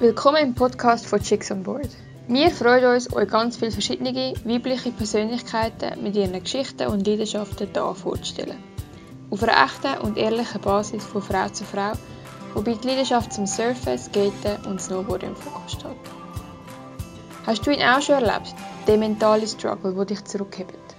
[0.00, 1.88] Willkommen im Podcast von Chicks on Board.
[2.28, 7.94] Wir freuen uns, euch ganz viele verschiedene weibliche Persönlichkeiten mit ihren Geschichten und Leidenschaften hier
[7.96, 8.62] vorzustellen.
[9.28, 11.94] Auf einer echten und ehrlichen Basis von Frau zu Frau,
[12.54, 15.90] wobei die Leidenschaft zum Surfen, Skaten und Snowboarden im Fokus steht.
[17.44, 18.54] Hast du ihn auch schon erlebt,
[18.86, 20.94] den mentalen Struggle, der dich zurückhebt?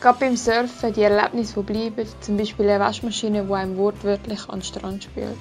[0.00, 4.58] Gerade beim Surfen die Erlebnisse, die bleiben, zum Beispiel eine Waschmaschine, die einem wortwörtlich an
[4.58, 5.38] den Strand spült.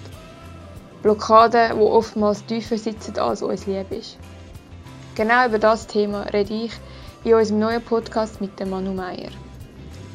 [1.02, 4.18] Blockaden, die oftmals tiefer sitzen, als uns lieb ist.
[5.16, 6.72] Genau über das Thema rede ich
[7.24, 9.30] in unserem neuen Podcast mit dem Manu Meier.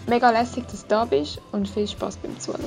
[0.07, 2.65] Mega lässig, dass du da bist und viel Spaß beim Zuhören.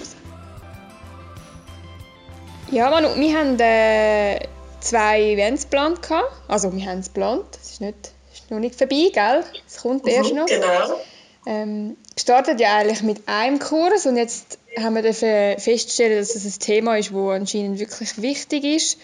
[2.72, 4.40] Ja, Manu, wir haben äh,
[4.80, 6.00] zwei Events geplant.
[6.48, 7.46] Also, wir haben es geplant.
[7.62, 9.44] Es ist, nicht, ist noch nicht vorbei, gell?
[9.68, 10.46] Es kommt mhm, erst noch.
[10.46, 11.00] Genau.
[11.46, 16.60] Ähm, gestartet ja eigentlich mit einem Kurs und jetzt haben wir feststellen, dass es ein
[16.60, 18.98] Thema ist, das anscheinend wirklich wichtig ist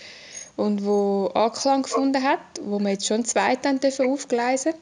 [0.55, 4.73] und wo Anklang gefunden hat, wo wir jetzt schon zwei dann aufgleisen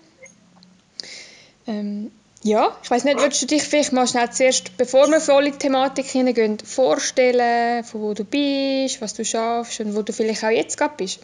[1.67, 2.11] ähm,
[2.43, 5.53] ja, ich weiß nicht, würdest du dich vielleicht mal schnell zuerst, bevor wir voll in
[5.53, 10.43] die Thematik hineingehen, vorstellen, von wo du bist, was du schaffst und wo du vielleicht
[10.43, 11.19] auch jetzt gerade bist?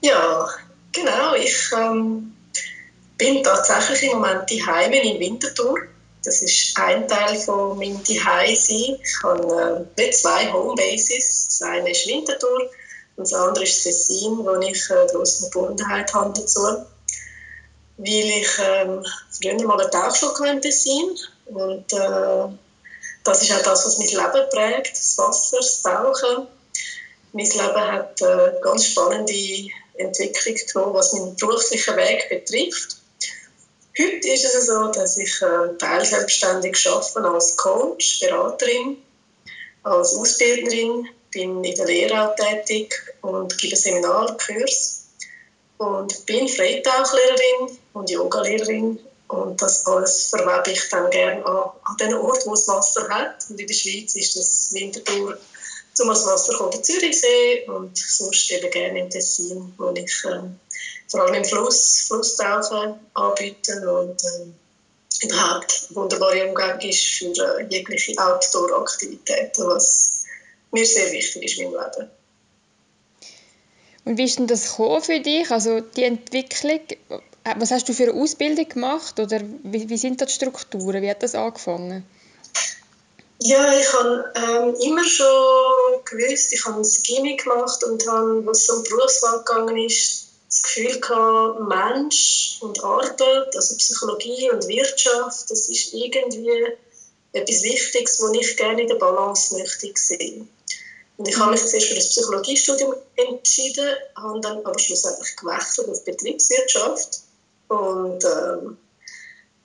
[0.00, 0.48] Ja,
[0.92, 1.34] genau.
[1.34, 2.34] Ich ähm,
[3.16, 5.82] bin tatsächlich im Moment die Heime in Winterthur
[6.24, 8.98] das ist ein Teil von meinem Zuhause.
[9.02, 11.46] Ich habe äh, zwei Homebases.
[11.48, 12.70] Das eine ist Winterthur
[13.16, 16.86] und das andere ist Tessin, wo ich eine grosse Verbundenheit habe dazu.
[17.96, 22.48] Weil ich ähm, früher mal eine Tauchschule in Tessin und äh,
[23.22, 26.46] das ist auch das, was mein Leben prägt, das Wasser, das Tauchen.
[27.32, 33.03] Mein Leben hat eine ganz spannende Entwicklung genommen, was meinen beruflichen Weg betrifft.
[33.96, 38.96] Heute ist es so, dass ich äh, teilselbstständig arbeite als Coach, Beraterin,
[39.84, 45.04] als Ausbilderin, bin in der Lehre tätig und gebe Seminarkurs
[45.78, 52.14] und bin Freitauchlehrerin und Yogalehrerin und das alles verwebe ich dann gerne an, an den
[52.14, 53.44] Ort, wo es Wasser hat.
[53.48, 55.38] Und in der Schweiz ist das Winterthur
[55.94, 60.40] zum Wasser kommt der Zürichsee und sonst eben gerne im Tessin, wo ich äh,
[61.14, 67.66] vor allem im Fluss, Flusstauchen anbieten und äh, überhaupt eine wunderbare Umgebung ist für äh,
[67.70, 70.24] jegliche Outdoor-Aktivitäten, was
[70.72, 72.10] mir sehr wichtig ist in meinem Leben.
[74.06, 75.48] Und wie ist denn das für dich?
[75.52, 76.80] Also die Entwicklung,
[77.58, 81.00] was hast du für eine Ausbildung gemacht oder wie, wie sind da die Strukturen?
[81.00, 82.04] Wie hat das angefangen?
[83.38, 88.66] Ja, ich habe ähm, immer schon gewusst, ich habe ein Gimmick gemacht und habe, was
[88.66, 90.23] so um Berufswahl gegangen ist,
[90.64, 96.66] Gefühl gehabt, Mensch und Arbeit, also Psychologie und Wirtschaft, das ist irgendwie
[97.32, 100.48] etwas Wichtiges, was ich gerne in der Balance möchte sehen.
[101.16, 106.04] Und ich habe mich zuerst für das Psychologiestudium entschieden, habe dann aber schlussendlich gewechselt auf
[106.04, 107.20] Betriebswirtschaft
[107.68, 108.76] und ähm,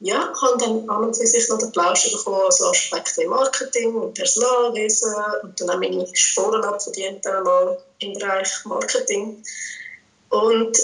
[0.01, 4.13] ja, habe dann an und für sich noch den Plausch bekommen, also Aspekte Marketing und
[4.13, 9.43] Personalwesen und dann auch meine Sporen abverdient einmal im Bereich Marketing.
[10.29, 10.77] Und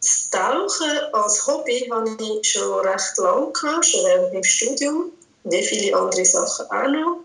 [0.00, 5.12] das Tauchen als Hobby habe ich schon recht lange gehabt, schon während meinem Studium,
[5.44, 7.20] wie viele andere Sachen auch noch.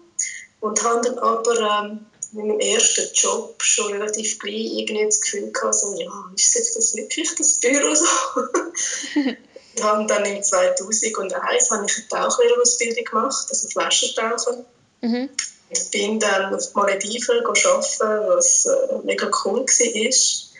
[0.61, 5.51] Und habe dann aber ähm, mit meinem ersten Job schon relativ gleich irgendwie das Gefühl
[5.51, 8.05] gehabt, so, ja, ist jetzt das wirklich das Büro so?
[9.75, 14.65] und habe dann im 2001 habe ich eine Tauchlehrerausbildung gemacht, also Flaschentauchen.
[15.01, 15.29] Mhm.
[15.69, 20.50] Und bin dann auf die Malediven arbeiten, was äh, mega cool war.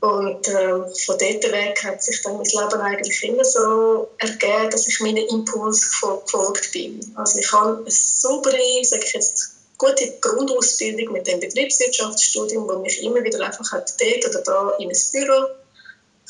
[0.00, 4.86] Und äh, von dort weg hat sich dann mein Leben eigentlich immer so ergeben, dass
[4.86, 7.00] ich meinen Impuls gefolgt bin.
[7.16, 13.02] Also ich habe eine saubere, sage ich jetzt, gute Grundausbildung mit dem Betriebswirtschaftsstudium, wo mich
[13.02, 15.46] immer wieder einfach hat dort oder da in ein Büro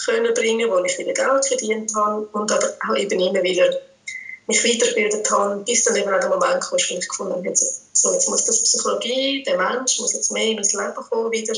[0.04, 3.70] können bringen, wo ich wieder Geld verdient habe und aber auch eben immer wieder
[4.46, 7.54] mich weitergebildet habe, bis dann eben auch der Moment kam, wo ich gefunden habe,
[7.92, 11.54] so, jetzt muss das Psychologie, der Mensch muss jetzt mehr in mein Leben kommen wieder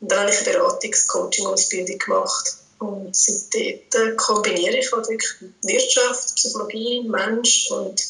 [0.00, 2.56] dann habe ich Beratungs-Coaching-Ausbildung gemacht.
[2.78, 8.02] Und seitdem kombiniere ich halt wirklich Wirtschaft, Psychologie, Mensch und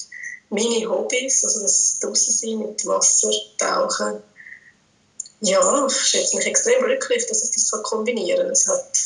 [0.50, 4.22] meine Hobbys, also das Draussen mit Wasser, Tauchen.
[5.40, 8.50] Ja, ich schätze mich extrem glücklich, dass ich das kombinieren kann.
[8.50, 8.98] Es hat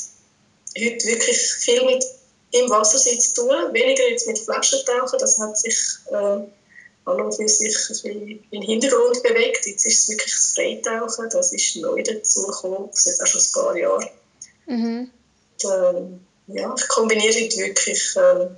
[0.78, 2.04] heute wirklich viel mit
[2.52, 5.76] im Wasser zu tun, weniger jetzt mit Flaschentauchen, das hat sich
[6.10, 6.38] äh,
[7.04, 9.66] an und für sich in den Hintergrund bewegt.
[9.66, 13.76] Jetzt ist es wirklich das Freitauchen, das ist neu dazugekommen, seit auch schon ein paar
[13.76, 14.08] Jahren.
[14.66, 15.10] Mhm.
[15.62, 18.56] Und, ähm, ja, ich kombiniere wirklich ähm,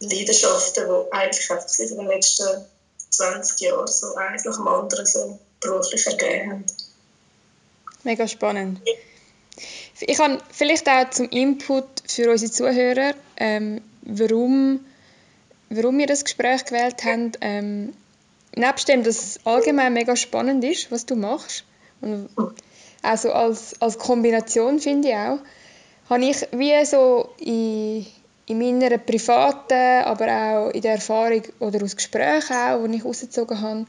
[0.00, 2.66] Leidenschaften, die eigentlich einfach in den letzten
[3.10, 6.64] 20 Jahren so eins nach dem anderen so beruflich ergeben haben.
[8.04, 8.80] Mega spannend.
[10.00, 14.84] Ich habe vielleicht auch zum Input für unsere Zuhörer, ähm, warum,
[15.70, 17.32] warum wir das Gespräch gewählt haben.
[17.40, 17.92] Ähm,
[18.54, 21.64] nebst dem, dass es allgemein mega spannend ist, was du machst,
[22.00, 22.28] und
[23.02, 25.38] also als, als Kombination finde ich auch,
[26.10, 28.06] habe ich wie so in,
[28.46, 33.60] in meiner privaten, aber auch in der Erfahrung oder aus Gesprächen auch, die ich rausgezogen
[33.60, 33.86] habe,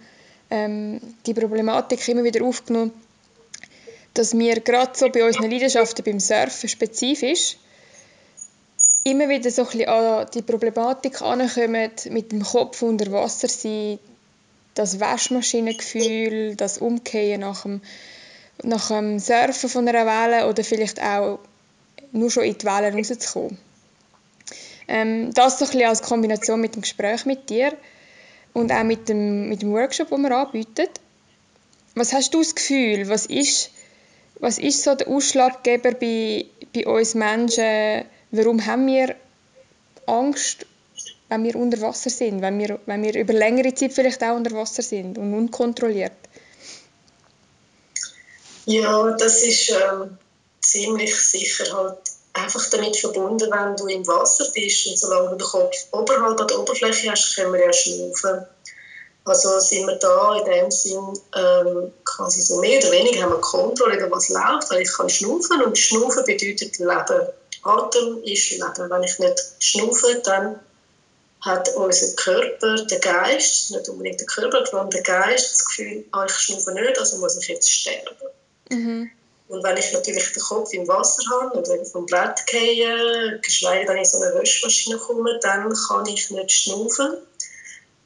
[0.50, 2.92] ähm, die Problematik immer wieder aufgenommen,
[4.14, 7.58] dass wir gerade so bei unseren Leidenschaften beim Surfen spezifisch
[9.04, 14.00] immer wieder so ein an die Problematik ankommen, mit dem Kopf unter Wasser sein,
[14.74, 17.82] das Waschmaschinengefühl, das Umkehren nach dem,
[18.64, 21.40] nach dem Surfen von einer Welle oder vielleicht auch
[22.12, 23.58] nur schon in die Wellen rauszukommen.
[24.88, 27.74] Ähm, das so ein als Kombination mit dem Gespräch mit dir
[28.54, 30.88] und auch mit dem, mit dem Workshop, den wir anbieten.
[31.96, 33.72] Was hast du das Gefühl, was ist,
[34.40, 39.16] was ist so der Ausschlaggeber bei, bei uns Menschen, warum haben wir
[40.06, 40.66] Angst,
[41.30, 44.56] wenn wir unter Wasser sind, wenn wir, wenn wir über längere Zeit vielleicht auch unter
[44.56, 46.14] Wasser sind und unkontrolliert?
[48.66, 50.18] Ja, das ist ähm,
[50.60, 51.98] ziemlich sicher halt
[52.34, 56.48] einfach damit verbunden, wenn du im Wasser bist und solange du den Kopf oberhalb an
[56.48, 58.46] der Oberfläche hast, können wir ja schnaufen.
[59.26, 63.42] Also sind wir da in dem Sinn ähm, quasi so mehr oder weniger haben wir
[63.42, 67.28] Kontrolle über was läuft, weil ich kann schnaufen und schnaufen bedeutet Leben.
[67.68, 68.90] Atem ist Leben.
[68.90, 70.60] Wenn ich nicht schnaufe, dann
[71.42, 76.26] hat unser Körper, der Geist, nicht unbedingt der Körper, sondern der Geist das Gefühl, ah,
[76.26, 78.16] ich schnaufe nicht, also muss ich jetzt sterben.
[78.70, 79.12] Mhm.
[79.48, 83.98] Und wenn ich natürlich den Kopf im Wasser habe oder vom Brett gehe, geschweige denn
[83.98, 87.18] in so eine Waschmaschine komme, dann kann ich nicht schnaufen.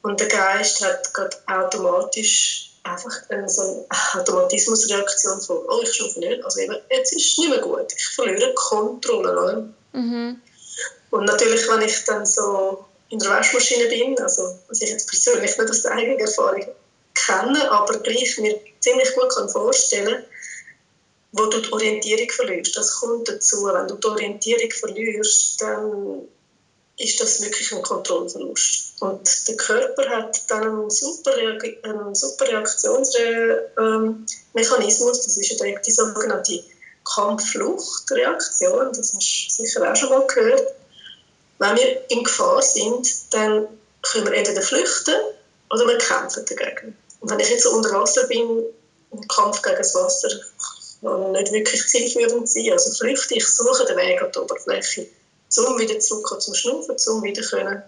[0.02, 6.18] Und der Geist hat gerade automatisch einfach eine, so eine Automatismusreaktion von, oh, ich schnaufe
[6.18, 9.32] nicht, also eben, jetzt ist es nicht mehr gut, ich verliere Kontrolle.
[9.32, 9.68] Oder?
[9.92, 10.40] Mhm.
[11.10, 15.56] Und natürlich, wenn ich dann so in der Waschmaschine bin, also was ich jetzt persönlich
[15.56, 16.66] nicht aus der eigenen Erfahrung
[17.14, 20.24] kenne, aber gleich mir ziemlich gut kann vorstellen
[21.32, 22.76] wo du die Orientierung verlierst.
[22.76, 23.64] Das kommt dazu.
[23.64, 26.28] Wenn du die Orientierung verlierst, dann
[27.02, 28.94] ist das wirklich ein Kontrollverlust.
[29.00, 36.62] Und der Körper hat dann einen super, einen super Reaktionsmechanismus, das ist die sogenannte
[37.04, 40.74] Kampffluchtreaktion, das hast du sicher auch schon mal gehört.
[41.58, 43.66] Wenn wir in Gefahr sind, dann
[44.02, 45.16] können wir entweder flüchten
[45.70, 46.96] oder wir kämpfen dagegen.
[47.20, 48.64] Und wenn ich jetzt unter Wasser bin,
[49.12, 50.28] im Kampf gegen das Wasser
[51.02, 52.72] und nicht wirklich zielführend sein.
[52.72, 55.06] Also flüchte ich, suche den Weg an die Oberfläche,
[55.58, 57.82] um wieder zurück zum Schnaufen, um wieder können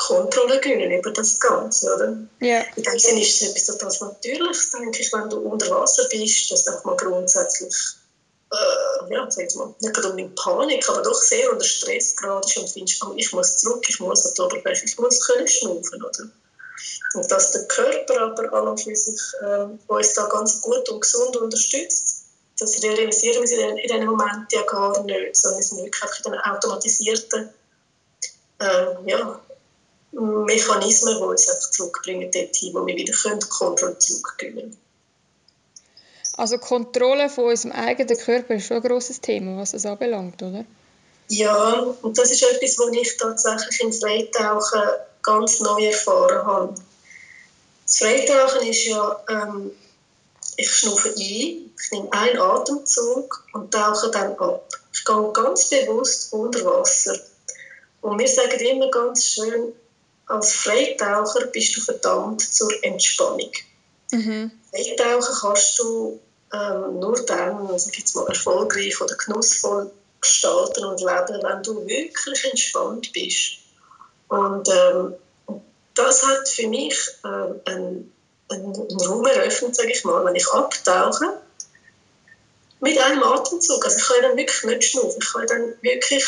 [0.00, 2.16] Kontrolle gewinnen über das Ganze, oder?
[2.40, 2.62] Ja.
[2.74, 6.50] In dem Sinne ist es etwas total Natürliches, denke ich, wenn du unter Wasser bist,
[6.50, 7.74] dass auch mal grundsätzlich,
[8.50, 12.70] äh, ja, sag mal, nicht unbedingt Panik, aber doch sehr unter Stress gerade ist und
[12.70, 16.30] findest, oh, ich muss zurück, ich muss an die Oberfläche, ich muss können schnaufen, oder?
[17.12, 21.00] Und dass der Körper aber an und für sich äh, uns da ganz gut und
[21.00, 22.19] gesund unterstützt,
[22.60, 27.50] das realisieren wir in diesem Moment ja gar nicht, sondern es sind wirklich in automatisierten
[28.60, 29.40] ähm, ja,
[30.12, 33.14] Mechanismen, die uns einfach zurückbringen dorthin, wo wir wieder
[33.48, 34.78] Kontrolle zurückgewinnen können.
[36.36, 40.64] Also Kontrolle von unserem eigenen Körper ist schon ein grosses Thema, was das anbelangt, oder?
[41.28, 44.82] Ja, und das ist etwas, was ich tatsächlich im Freitauchen
[45.22, 46.74] ganz neu erfahren habe.
[47.84, 49.70] Das Freitauchen ist ja ähm,
[50.60, 54.68] ich schnaufe ein, ich nehme einen Atemzug und tauche dann ab.
[54.92, 57.18] Ich gehe ganz bewusst unter Wasser.
[58.00, 59.72] Und wir sagen immer ganz schön,
[60.26, 63.50] als Freitaucher bist du verdammt zur Entspannung.
[64.12, 64.50] Mhm.
[64.70, 66.20] Freitauchen kannst du
[66.52, 69.90] ähm, nur dann, also jetzt mal erfolgreich oder genussvoll
[70.20, 73.58] gestalten und leben, wenn du wirklich entspannt bist.
[74.28, 75.14] Und ähm,
[75.94, 78.12] das hat für mich ähm, einen
[78.50, 81.40] einen Raum eröffnet, sage ich mal, wenn ich abtauche,
[82.80, 83.84] mit einem Atemzug.
[83.84, 85.20] Also ich kann dann wirklich nicht schnaufen.
[85.22, 86.24] Ich kann dann wirklich,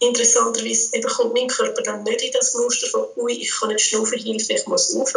[0.00, 3.86] interessanterweise, eben kommt mein Körper dann nicht in das Muster von, ui, ich kann nicht
[3.86, 5.12] schnaufen, Hilfe, ich muss rauf.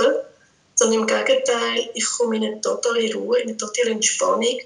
[0.76, 4.60] Sondern im Gegenteil, ich komme in eine totale Ruhe, in eine totale Entspannung,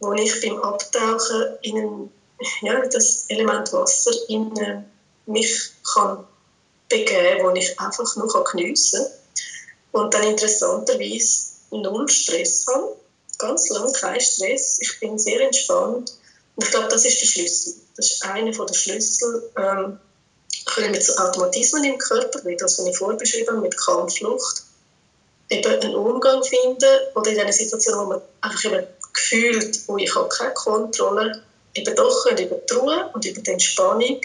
[0.00, 2.12] wo ich beim Abtauchen in ein,
[2.62, 4.52] ja, das Element Wasser in
[5.26, 6.24] mich kann
[6.88, 9.17] begeben, wo ich einfach nur geniessen kann
[9.92, 12.94] und dann interessanterweise null Stress haben.
[13.38, 14.78] Ganz lang kein Stress.
[14.80, 16.12] Ich bin sehr entspannt.
[16.56, 17.74] Und ich glaube, das ist der Schlüssel.
[17.96, 19.50] Das ist einer der Schlüssel.
[19.56, 19.98] Ähm,
[20.76, 24.62] wir zu Automatismen im Körper, wie das, was ich vorher beschrieben habe, mit Kampfflucht,
[25.50, 30.14] eben einen Umgang finden oder in einer Situation, wo man einfach eben gefühlt, wo ich
[30.14, 31.42] habe keine Kontrolle,
[31.74, 34.20] eben doch über die Ruhe und über die Entspannung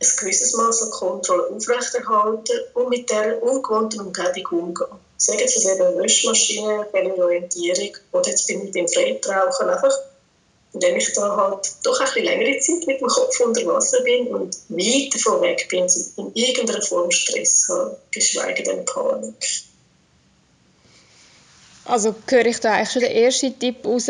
[0.00, 4.98] ein gewisses Maß an Kontrolle aufrechterhalten und mit dieser ungewohnten Umgebung umgehen.
[5.18, 9.94] Sagen Sie es eben Wäschmaschine, Orientierung oder jetzt bin ich beim Freitrauchen einfach,
[10.72, 14.28] indem ich da halt doch ein bisschen längere Zeit mit dem Kopf unter Wasser bin
[14.28, 19.34] und weit davon weg bin, in irgendeiner Form Stress habe, geschweige denn Panik.
[21.84, 24.06] Also höre ich da eigentlich schon den ersten Tipp raus,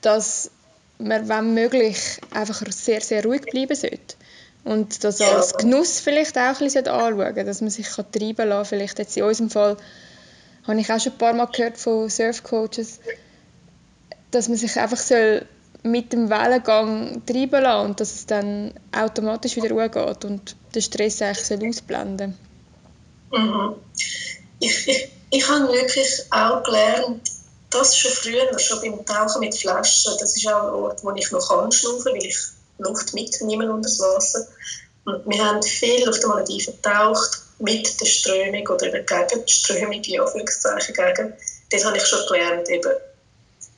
[0.00, 0.50] dass
[0.98, 1.98] man, wenn möglich,
[2.30, 4.14] einfach sehr, sehr ruhig bleiben sollte?
[4.64, 8.64] Und das als Genuss vielleicht auch ein bisschen anschauen dass man sich treiben lassen kann.
[8.64, 9.76] Vielleicht jetzt in unserem Fall,
[10.66, 13.00] habe ich auch schon ein paar Mal gehört von Surfcoaches,
[14.30, 15.46] dass man sich einfach soll
[15.82, 20.82] mit dem Wellengang treiben lassen und dass es dann automatisch wieder Ruhe geht und den
[20.82, 22.36] Stress eigentlich soll ausblenden
[23.32, 23.76] mhm.
[24.58, 27.22] ich, ich, ich habe wirklich auch gelernt,
[27.70, 31.30] das schon früher, schon beim Tauchen mit Flaschen, das ist auch ein Ort, wo ich
[31.30, 32.38] noch anschnaufen kann, weil ich
[32.80, 34.46] Luft mitnehmen unter das Wasser.
[35.04, 39.52] Und wir haben viel auf den Malediven getaucht, mit der Strömung oder eben gegen die
[39.52, 41.34] Strömung, in Anführungszeichen gegen.
[41.70, 42.92] Das habe ich schon gelernt, eben,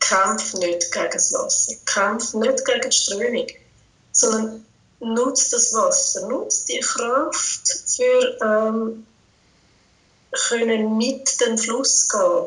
[0.00, 3.46] kämpf nicht gegen das Wasser, kämpf nicht gegen die Strömung,
[4.12, 4.66] sondern
[5.00, 9.06] nutze das Wasser, nutze die Kraft für ähm,
[10.32, 12.46] können mit dem Fluss gehen.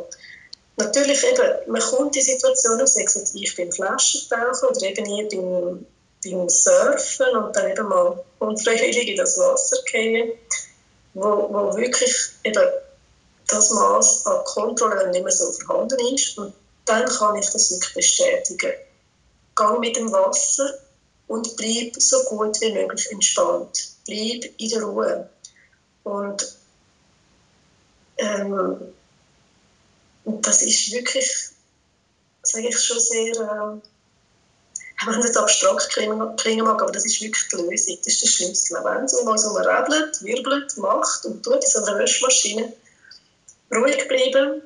[0.78, 5.86] Natürlich eben, man kommt in Situationen, sei es ich beim Flaschentauchen oder eben ich beim
[6.26, 10.34] beim Surfen und dann eben mal unfreiwillig in das Wasser gehen,
[11.14, 12.14] wo, wo wirklich
[12.44, 12.64] eben
[13.48, 16.38] das Maß an Kontrolle nicht mehr so vorhanden ist.
[16.38, 16.54] Und
[16.86, 18.74] dann kann ich das wirklich bestätigen.
[19.56, 20.70] Gang mit dem Wasser
[21.28, 23.96] und bleib so gut wie möglich entspannt.
[24.06, 25.30] Bleib in der Ruhe.
[26.04, 26.58] Und
[28.18, 28.94] ähm,
[30.26, 31.50] das ist wirklich,
[32.44, 33.88] sage ich schon sehr, äh,
[35.06, 38.78] wenn es abstrakt klingen, mag, aber das ist wirklich die Lösung, das ist der Schlüssel.
[38.84, 42.74] Wenn es um uns herum rebelt, wirbelt, macht und tut in so einer Wäschmaschine,
[43.74, 44.62] ruhig bleiben,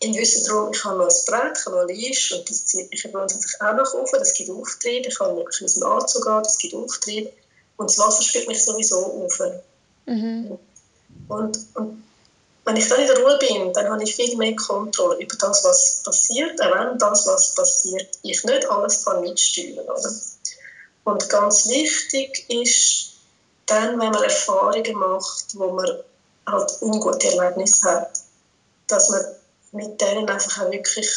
[0.00, 2.66] im Wissen darum, ich habe noch ein Brett, ich habe noch ein Lisch und das
[2.66, 6.42] zieht mich grundsätzlich auch noch auf, das gibt Auftrieb, ich habe wirklich einen Anzug an,
[6.42, 7.32] das gibt Auftrieb
[7.76, 9.40] und das Wasser spielt mich sowieso auf.
[10.06, 10.58] Mhm.
[11.28, 12.04] Und, und
[12.68, 15.64] wenn ich dann in der Ruhe bin, dann habe ich viel mehr Kontrolle über das,
[15.64, 20.20] was passiert, auch wenn das, was passiert, ich nicht alles kann mitsteuern kann.
[21.04, 23.12] Und ganz wichtig ist,
[23.64, 25.88] dann, wenn man Erfahrungen macht, wo man
[26.46, 28.20] halt ungute Erlebnisse hat,
[28.86, 29.24] dass man
[29.72, 31.10] mit denen einfach auch wirklich,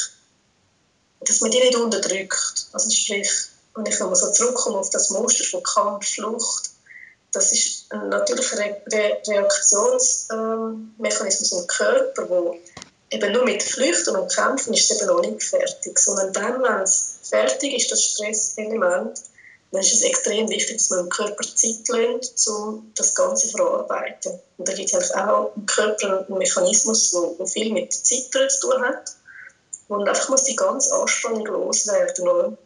[1.20, 2.67] dass man die nicht unterdrückt.
[2.72, 3.29] Also sprich,
[3.75, 6.70] wenn ich nochmal so zurückkomme auf das Muster von Kampf, Flucht,
[7.31, 12.57] das ist ein natürlicher Re Re Reaktionsmechanismus im Körper, wo
[13.09, 16.81] eben nur mit Flüchten und Kämpfen ist es eben noch nicht fertig, sondern dann, wenn
[16.81, 19.21] es fertig ist, das Stresselement,
[19.71, 23.57] dann ist es extrem wichtig, dass man dem Körper Zeit lässt, um das Ganze zu
[23.57, 24.38] verarbeiten.
[24.57, 28.81] Und da gibt es auch im Körper einen Mechanismus, der viel mit Zittern zu tun
[28.81, 29.15] hat.
[29.88, 32.27] Und einfach muss die ganze Anspannung loswerden.
[32.27, 32.57] Oder?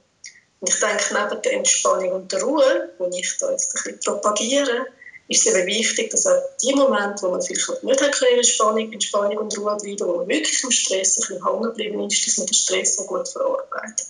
[0.60, 4.00] Und ich denke, neben der Entspannung und der Ruhe, die ich da jetzt ein bisschen
[4.00, 4.88] propagiere,
[5.28, 8.94] ist es eben wichtig, dass auch die Momente, wo man vielleicht nicht hat können, Entspannung,
[8.94, 12.38] Entspannung und Ruhe bleiben, wo man wirklich im Stress ein bisschen hängen geblieben ist, dass
[12.38, 14.08] man den Stress so gut verarbeitet.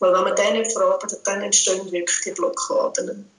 [0.00, 3.30] Weil wenn man den nicht verarbeitet, dann entstehen wirklich die Blockaden.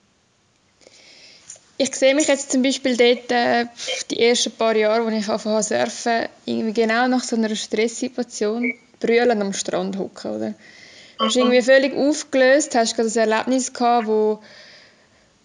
[1.78, 3.66] Ich sehe mich jetzt zum Beispiel dort, äh,
[4.10, 9.42] die ersten paar Jahre, als ich angefangen surfen, irgendwie genau nach so einer Stresssituation brüllen
[9.42, 10.54] am Strand hocken, oder?
[11.18, 14.40] Du irgendwie völlig aufgelöst, hast gerade ein Erlebnis gehabt, wo,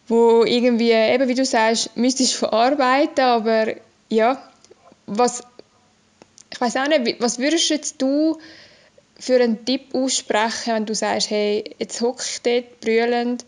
[0.08, 3.75] wo irgendwie, eben wie du sagst, müsstest verarbeiten, aber
[4.10, 4.42] ja,
[5.06, 5.44] was,
[6.51, 8.38] ich weiß auch nicht, was würdest jetzt du
[9.18, 13.46] für einen Tipp aussprechen, wenn du sagst, hey, jetzt hocke ich dort brüllend,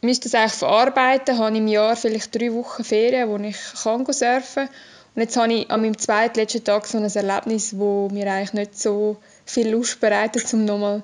[0.00, 4.66] müsste das eigentlich verarbeiten, habe im Jahr vielleicht drei Wochen Ferien, wo ich kann surfen?
[4.66, 4.74] Kann
[5.18, 8.78] und jetzt habe ich an meinem zweitletzten Tag so ein Erlebnis, wo mir eigentlich nicht
[8.78, 11.02] so viel Lust bereitet, um nochmal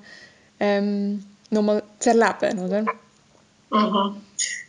[0.61, 2.83] ähm, nochmal zu erleben, oder?
[3.71, 4.23] Mhm.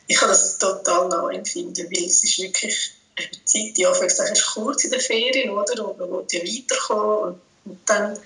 [0.08, 4.84] Ich kann das total nachempfinden, weil es ist wirklich die Zeit, die Anführungszeichen ist kurz
[4.84, 5.88] in den Ferien, oder?
[5.88, 8.18] Und man will ja weiterkommen und, dann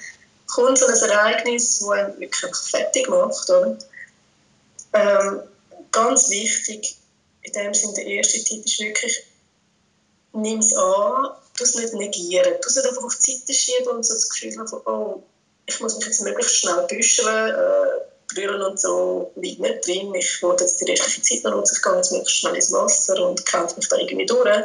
[0.48, 3.78] kommt so ein Ereignis, das einen wirklich fertig macht, oder?
[4.94, 5.42] Ähm,
[5.92, 6.98] ganz wichtig,
[7.44, 9.24] in dem Sinne, der erste Tipp ist wirklich,
[10.34, 13.88] nimm es an, tu es nicht negieren, tu es nicht einfach auf die Seite schieben
[13.90, 15.24] und so das Gefühl haben, oh,
[15.70, 20.14] ich muss mich jetzt möglichst schnell büscheln, äh, brüllen und so liegt nicht drin.
[20.16, 23.28] Ich wollte jetzt die restliche Zeit noch nutzen, ich gehe jetzt möglichst schnell ins Wasser
[23.28, 24.64] und kämpfe mich da irgendwie durch.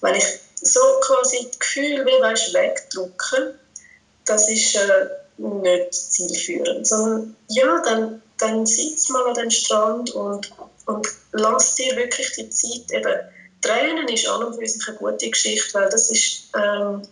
[0.00, 0.24] Wenn ich
[0.62, 3.54] so quasi das Gefühl wie weißt, wegdrücke,
[4.24, 6.86] das ist äh, nicht zielführend.
[6.86, 10.52] Sondern ja, dann, dann sitz mal an dem Strand und,
[10.86, 13.20] und lass dir wirklich die Zeit eben.
[13.62, 17.02] Tränen ist an und für sich eine gute Geschichte, weil das ist ähm,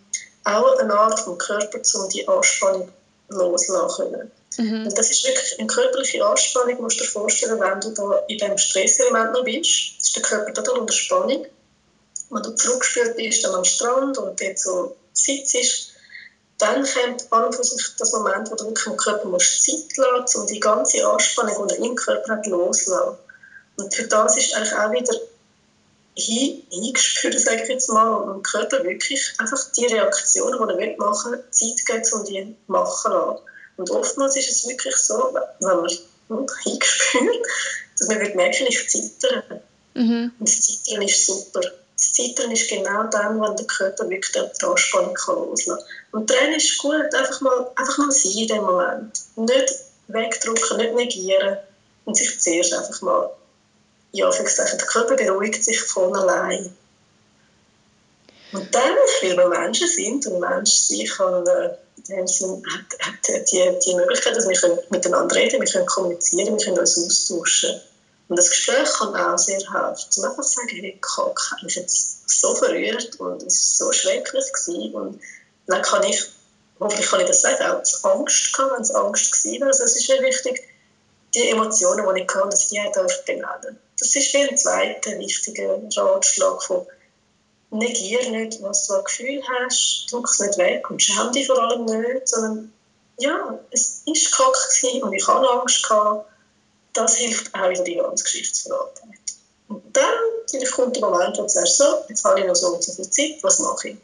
[0.43, 2.91] auch eine Art vom Körper, um die Anspannung
[3.29, 4.93] loszulassen Mhm.
[4.95, 8.57] Das ist wirklich eine körperliche Anspannung, musst du dir vorstellen, wenn du da in diesem
[8.57, 11.45] Stresselement noch bist, ist der Körper total unter Spannung.
[12.29, 15.93] Wenn du zurückgespielt bist dann am Strand und dort so sitzt,
[16.57, 19.95] dann kommt an und für sich das Moment, wo du wirklich dem Körper musst Zeit
[19.95, 23.17] lassen um die ganze Anspannung, die er im Körper hat, loszulassen.
[23.77, 25.13] Und für das ist eigentlich auch wieder
[26.19, 30.97] hin, hingespürt, sage ich jetzt mal, und dem Körper wirklich einfach die Reaktionen, die er
[30.97, 33.39] machen will, Zeit geben, um die machen zu lassen.
[33.77, 35.77] Und oftmals ist es wirklich so, wenn
[36.29, 37.47] man hingespürt,
[37.97, 39.61] dass man wird merken, ich zittere.
[39.93, 40.31] Mhm.
[40.39, 41.61] Und das Zittern ist super.
[41.61, 46.19] Das Zittern ist genau dann, wenn der Körper wirklich die Anspannung loslassen kann.
[46.19, 49.19] Und Tränen ist gut, einfach mal, einfach mal sein in dem Moment.
[49.35, 49.73] Nicht
[50.07, 51.57] wegdrücken, nicht negieren
[52.05, 53.29] und sich zuerst einfach mal,
[54.11, 56.75] ja, gesagt, der Körper beruhigt sich von allein.
[58.51, 61.77] Und dann, weil wir Menschen sind und Mensch sein kann, äh,
[62.25, 66.79] Sinn hat, hat die, die Möglichkeit, dass wir miteinander reden, wir können kommunizieren, wir können
[66.79, 67.79] uns austauschen.
[68.27, 70.11] Und das Gespräch kann auch sehr helfen.
[70.11, 74.45] Zum einfach sagen, hey, Kack hat mich jetzt so verrührt und es war so schrecklich
[74.53, 74.93] gewesen.
[74.93, 75.21] Und
[75.67, 76.25] dann kann ich,
[76.79, 79.67] hoffentlich kann ich das sagen, auch Angst haben, wenn es Angst war.
[79.67, 80.61] Also es ist sehr wichtig,
[81.35, 86.63] die Emotionen, die ich kann, dass die auch benennen Das ist ein zweiter wichtiger Ratschlag
[86.63, 86.85] von
[87.71, 91.61] negier nicht, was du an Gefühl hast, drück es nicht weg und schäm dich vor
[91.61, 92.73] allem nicht, sondern
[93.17, 96.25] ja, es ist kacke und ich habe Angst gehabt.
[96.93, 98.25] Das hilft auch wieder die ganze
[98.63, 99.15] verarbeiten.
[99.67, 102.83] Und dann kommt der Moment, wo du sagst, so, jetzt habe ich noch so und
[102.83, 103.97] so viel Zeit, was mache ich?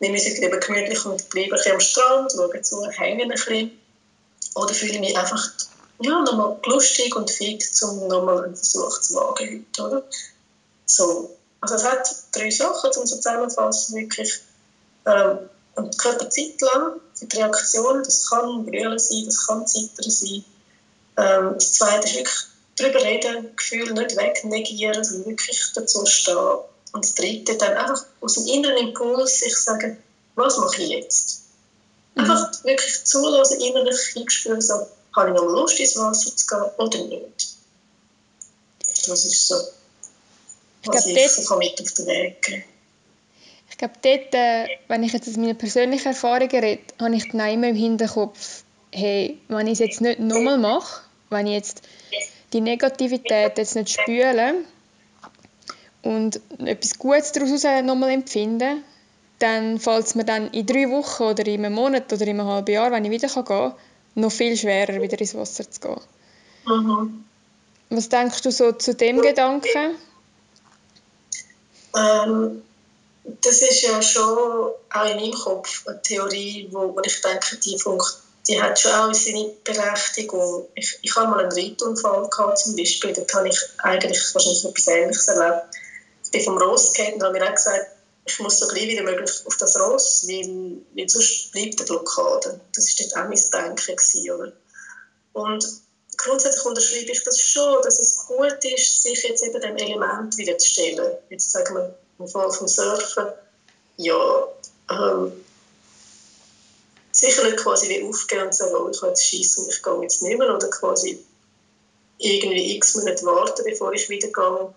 [0.00, 3.80] Nehme ich es gemütlich und bleibe ein bisschen am Strand, schaue zu, hänge ein bisschen.
[4.54, 5.48] Oder fühle ich mich einfach
[6.00, 10.02] ja, nochmal lustig und fit, um nochmal einen Versuch zu wagen heute, oder?
[10.86, 14.40] So, also es hat drei Sachen, um so zusammenzufassen, wirklich
[15.06, 20.44] ähm, und Körper Zeit lang, die Reaktion, das kann Brüllen sein, das kann Zittern sein.
[21.18, 22.36] Ähm, das Zweite ist wirklich
[22.76, 26.58] darüber reden, Gefühl nicht wegnegieren, sondern wirklich dazu stehen.
[26.92, 29.98] Und das Dritte dann einfach aus dem inneren Impuls sich sagen,
[30.34, 31.42] was mache ich jetzt?
[32.14, 32.22] Mhm.
[32.22, 36.98] Einfach wirklich zulassen, innerlich hinspüren, so, habe ich noch Lust ins Wasser zu gehen oder
[37.04, 37.48] nicht?
[39.08, 39.56] Das ist so
[40.82, 42.64] ich glaube, dort, mit auf den Weg
[43.70, 47.50] Ich glaube, dort, äh, wenn ich jetzt aus meinen persönlichen Erfahrungen rede, habe ich dann
[47.50, 51.82] immer im Hinterkopf, hey, wenn ich es jetzt nicht nochmal mache, wenn ich jetzt
[52.52, 54.54] die Negativität jetzt nicht spüle
[56.02, 58.76] und etwas Gutes daraus nochmal empfinde,
[59.40, 62.48] dann fällt es mir dann in drei Wochen oder in einem Monat oder in einem
[62.48, 63.74] halben Jahr, wenn ich wieder gehen kann,
[64.16, 66.00] noch viel schwerer, wieder ins Wasser zu gehen.
[66.66, 67.24] Mhm.
[67.90, 69.94] Was denkst du so zu dem Gedanken?
[71.96, 72.62] Ähm,
[73.42, 77.78] das ist ja schon auch in meinem Kopf eine Theorie, wo, wo ich denke, die,
[77.78, 80.66] Funkt, die hat schon auch seine Berechtigung.
[80.74, 84.86] Ich, ich habe mal einen Reitunfall gehabt, zum Beispiel, dort habe ich eigentlich wahrscheinlich etwas
[84.88, 85.66] Ähnliches erlebt.
[86.24, 87.86] Ich bin vom Ross gegangen und habe mir auch gesagt,
[88.26, 92.60] ich muss so gleich wie möglich auf das Ross, weil, weil sonst bleibt eine Blockade.
[92.74, 93.96] Das war dort auch mein Denken.
[93.96, 94.52] Gewesen, oder?
[95.32, 95.66] Und
[96.16, 100.58] grundsätzlich unterschreibe ich das schon, dass es gut ist, sich jetzt eben dem Element wieder
[100.58, 101.16] zu stellen.
[101.30, 103.26] Jetzt sagen wir im Fall vom Surfen,
[103.98, 104.48] ja,
[104.90, 105.32] ähm,
[107.12, 110.02] sicher nicht quasi wie aufgehen und sagen, oh, ich habe jetzt Scheiß und ich gehe
[110.02, 111.24] jetzt nicht mehr, oder quasi
[112.18, 114.74] irgendwie x Minuten warten, bevor ich wieder gehe.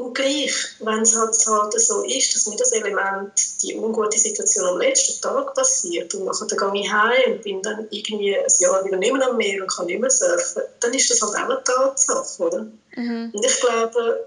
[0.00, 3.32] Und gleich, wenn es halt, halt so ist, dass mir das Element,
[3.62, 7.86] die ungute Situation am letzten Tag passiert und nachher gehe ich heim und bin dann
[7.90, 11.10] irgendwie ein Jahr wieder nicht mehr am Meer und kann nicht mehr surfen, dann ist
[11.10, 12.66] das halt auch eine Tatsache, oder?
[12.96, 13.30] Mhm.
[13.34, 14.26] Und ich glaube,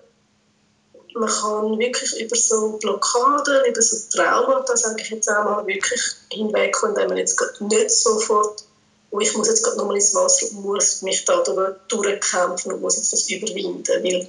[1.15, 6.01] man kann wirklich über so Blockaden, über so Traumata, sage ich jetzt auch mal, wirklich
[6.31, 8.63] hinwegkommen, wenn man jetzt nicht sofort
[9.09, 11.43] oh, ich muss jetzt gerade nochmal ins Wasser und muss mich da
[11.87, 14.27] durchkämpfen und muss jetzt das überwinden, weil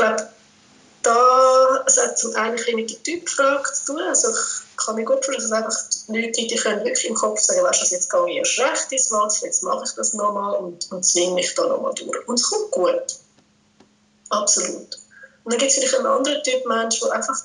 [0.00, 0.28] glaube,
[1.02, 4.02] da, es hat zum einen mit der Typfrage zu tun.
[4.02, 7.62] Also ich kann mir gut vorstellen, dass einfach Leute die können wirklich im Kopf sagen,
[7.62, 10.90] weißt du, jetzt gehe ich erst recht ins Wasser, jetzt mache ich das nochmal und,
[10.90, 12.28] und zwinge mich da nochmal durch.
[12.28, 13.16] Und es kommt gut.
[14.28, 14.98] Absolut.
[15.44, 17.36] Und dann gibt es vielleicht einen anderen Typ Mensch, der einfach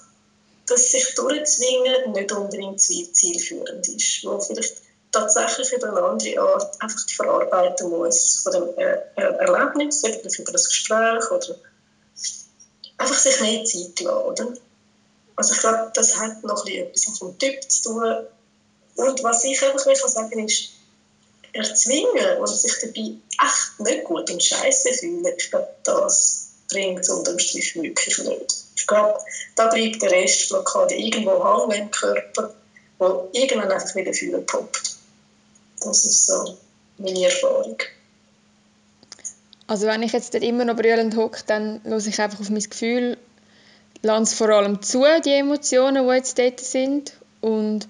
[0.67, 4.77] das sich durchzwingen nicht unbedingt zielführend ist, wo vielleicht
[5.11, 10.67] tatsächlich über eine andere Art einfach verarbeiten muss von dem äh, Erlebnis, vielleicht über das
[10.67, 11.55] Gespräch oder
[12.97, 14.53] einfach sich mehr Zeit lassen, oder?
[15.36, 18.15] Also ich glaube, das hat noch etwas mit dem Typ zu tun.
[18.95, 20.69] Und was ich einfach will sagen ist,
[21.51, 23.12] erzwingen und sich dabei
[23.45, 28.55] echt nicht gut und scheiße fühlen, ich glaube, das bringt es unterm Strich wirklich nicht.
[28.75, 29.19] Ich glaube,
[29.55, 32.53] da bleibt der Restblockade irgendwo hängen im Körper,
[32.99, 34.95] wo irgendwann einfach wieder fühlen poppt.
[35.81, 36.58] Das ist so
[36.97, 37.77] meine Erfahrung.
[39.67, 43.17] Also wenn ich jetzt immer noch brüllend hocke, dann höre ich einfach auf mein Gefühl,
[44.01, 47.13] lasse vor allem zu, die Emotionen, die jetzt dort sind.
[47.41, 47.88] Und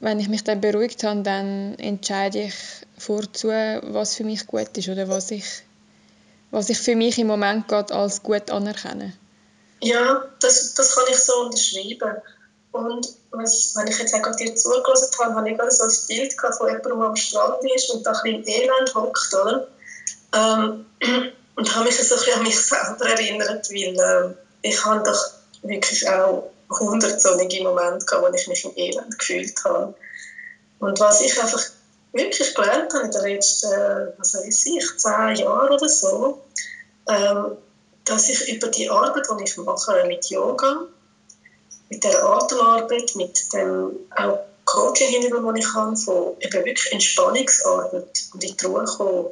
[0.00, 2.54] wenn ich mich dann beruhigt habe, dann entscheide ich
[2.96, 5.44] vorzu, was für mich gut ist oder was ich,
[6.50, 9.12] was ich für mich im Moment gerade als gut anerkenne.
[9.80, 12.16] Ja, das, das kann ich so unterschreiben.
[12.72, 16.36] Und was, wenn ich jetzt auch dir zugelassen habe, habe ich gerade so ein Bild
[16.36, 19.68] gehabt, von jemandem, am Strand ist und da ein bisschen Elend hockt, oder?
[20.34, 20.86] Ähm,
[21.56, 25.30] und habe mich so ein an mich selber erinnert, weil äh, ich habe doch
[25.62, 29.94] wirklich auch hundert solche Momente gehabt, wo ich mich im Elend gefühlt habe.
[30.78, 31.62] Und was ich einfach
[32.12, 33.70] wirklich gelernt habe in den letzten,
[34.18, 36.40] was weiß ich, zehn Jahren oder so,
[37.08, 37.56] ähm,
[38.04, 40.86] dass ich über die Arbeit, die ich mache mit Yoga,
[41.90, 48.44] mit der Atemarbeit, mit dem auch Coaching-Hintergrund, den ich habe, von eben wirklich Entspannungsarbeit und
[48.44, 49.26] in die Ruhe kommen,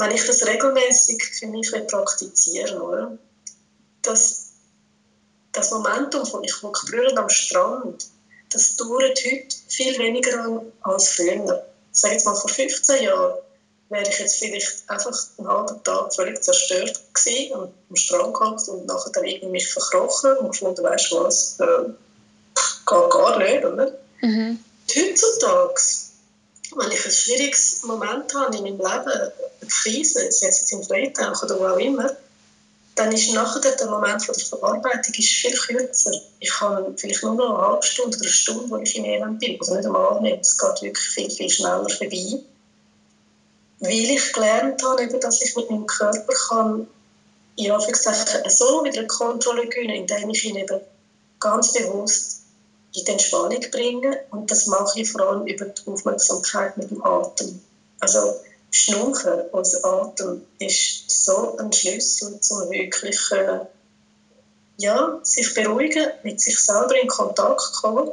[0.00, 3.18] wenn ich das regelmäßig für mich praktizieren oder?
[4.02, 4.52] Das,
[5.52, 8.06] das Momentum von ich hocke brüllend am Strand,
[8.50, 11.66] das dauert heute viel weniger an als früher.
[11.92, 13.34] Sag jetzt mal vor 15 Jahren
[13.90, 18.68] wäre ich jetzt vielleicht einfach einen halben Tag völlig zerstört gewesen und am Strand gehockt
[18.68, 21.84] und nachher dann irgendwie mich verkrochen und gefunden, weißt du was, äh,
[22.54, 23.92] geht gar nicht, oder?
[24.22, 24.58] Mhm.
[24.96, 25.80] Heutzutage
[26.76, 29.32] wenn ich ein schwieriges Moment habe in meinem Leben, eine
[29.68, 32.10] Krise, sei es im Freitag oder wo auch immer,
[32.94, 36.12] dann ist nachher der Moment der Verarbeitung ist viel kürzer.
[36.38, 39.38] Ich habe vielleicht nur noch eine halbe Stunde oder eine Stunde, wo ich in Elend
[39.38, 39.58] bin.
[39.58, 40.40] Also nicht einmal nicht.
[40.40, 42.40] Es geht wirklich viel, viel schneller vorbei.
[43.78, 46.86] Weil ich gelernt habe, dass ich mit meinem Körper kann,
[47.56, 50.80] in Anführungszeichen so wieder Kontrolle gewinnen, indem ich ihn eben
[51.38, 52.42] ganz bewusst
[52.94, 54.14] in die Entspannung bringen.
[54.30, 57.60] Und das mache ich vor allem über die Aufmerksamkeit mit dem Atem.
[58.00, 63.60] Also Schnaufen, unser Atem, ist so ein Schlüssel, um wirklich äh,
[64.78, 68.10] ja, sich beruhigen, mit sich selber in Kontakt kommen.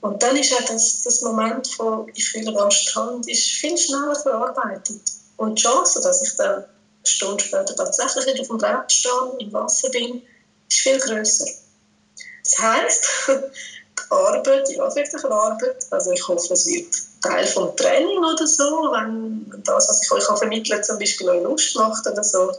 [0.00, 5.00] Und dann ist auch das, das Moment von «Ich fühle Strand» ist viel schneller verarbeitet.
[5.36, 6.66] Und die Chance, dass ich dann eine
[7.04, 10.22] Stunde später tatsächlich wieder auf dem Brett stehe, im Wasser bin,
[10.68, 11.46] ist viel grösser.
[12.44, 13.06] Das heisst,
[14.10, 15.86] Arbeit, die anfängliche Arbeit.
[15.90, 20.24] Also ich hoffe, es wird Teil vom Training oder so, wenn das, was ich euch
[20.38, 22.52] vermittle, zum Beispiel euch Lust macht oder so.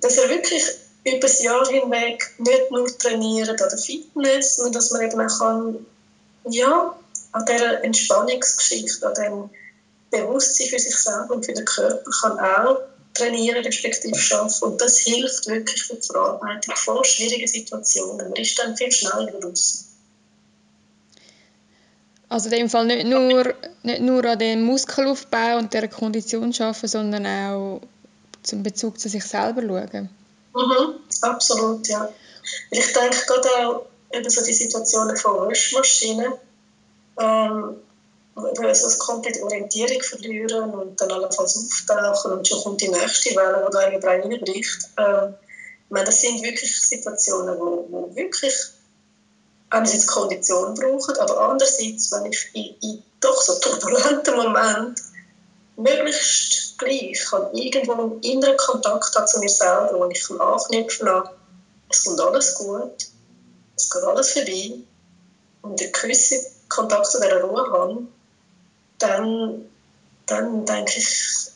[0.00, 0.64] Dass ihr wirklich
[1.04, 5.38] über das Jahr hinweg nicht nur trainiert an der Fitness, sondern dass man eben auch
[5.38, 5.86] kann,
[6.50, 6.94] ja,
[7.32, 9.50] an dieser Entspannungsgeschichte, an dem
[10.10, 12.80] Bewusstsein für sich selber und für den Körper kann auch
[13.14, 14.72] trainieren, respektive schaffen.
[14.72, 18.30] Und das hilft wirklich für die Verarbeitung von schwierigen Situationen.
[18.30, 19.87] Man ist dann viel schneller draußen.
[22.28, 26.88] Also in dem Fall nicht nur, nicht nur an dem Muskelaufbau und der Kondition arbeiten,
[26.88, 27.80] sondern auch
[28.42, 30.10] zum Bezug zu sich selber schauen.
[30.54, 32.08] Mhm, absolut, ja.
[32.70, 36.32] Ich denke gerade auch über so die Situationen von Waschmaschinen,
[37.18, 37.76] ähm,
[38.34, 43.34] wo sie so komplett Orientierung verlieren und dann allenfalls auftauchen und schon kommt die nächste
[43.36, 44.90] Welle, die da irgendwie reinbricht.
[44.96, 45.34] Ähm,
[45.90, 48.54] das sind wirklich Situationen, wo, wo wirklich
[49.70, 55.00] einerseits Kondition brauchen, aber andererseits, wenn ich in, in doch so turbulenten Moment
[55.76, 61.06] möglichst gleich kann irgendwo einen inneren Kontakt habe zu mir selber, wo ich kann anknüpfen
[61.06, 61.28] kann,
[61.90, 63.06] es kommt alles gut,
[63.76, 64.72] es geht alles vorbei
[65.62, 68.06] und einen gewissen Kontakt zu dieser Ruhe habe,
[68.98, 69.68] dann,
[70.26, 71.08] dann denke ich,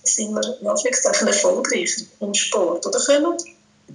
[0.05, 2.99] sind wir in Anführungszeichen erfolgreich im Sport oder?
[3.01, 3.37] Können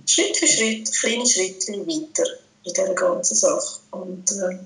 [0.06, 2.25] Schritt für Schritt, kleine Schritte weiter
[2.67, 3.80] in dieser ganzen Sache.
[3.91, 4.60] Und äh,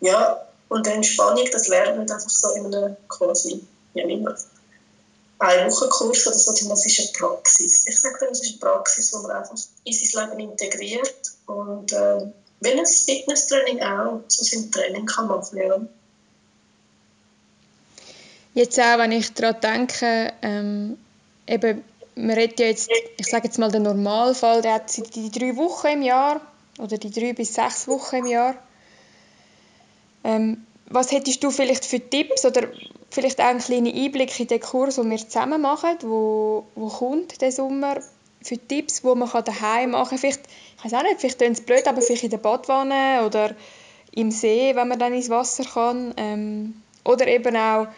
[0.00, 4.36] ja, und Entspannung, das lernt man einfach so in einem quasi, ja immer,
[5.38, 7.86] ein Wochenkurs oder so, das ist eine Praxis.
[7.86, 9.54] Ich sage dann, das ist eine Praxis, die man einfach
[9.84, 12.26] in sein Leben integriert und äh,
[12.60, 15.80] wenn ein Fitnesstraining auch zu seinem Training kann machen ja.
[18.54, 20.96] Jetzt auch, wenn ich daran denke, ähm,
[21.46, 25.54] eben, man redet ja jetzt, ich sage jetzt mal den Normalfall, der hat die drei
[25.56, 26.40] Wochen im Jahr
[26.78, 28.54] oder die drei bis sechs Wochen im Jahr.
[30.24, 32.68] Ähm, was hättest du vielleicht für Tipps oder
[33.10, 37.40] vielleicht auch einen kleinen Einblick in den Kurs, den wir zusammen machen, wo, wo kommt
[37.40, 38.00] der Sommer,
[38.42, 40.18] für Tipps, die man daheim machen kann?
[40.18, 40.42] Vielleicht,
[40.78, 43.54] ich weiß auch nicht, vielleicht klingt es blöd, aber vielleicht in der Badwanne oder
[44.12, 46.14] im See, wenn man dann ins Wasser kann.
[46.16, 47.88] Ähm, Oder eben auch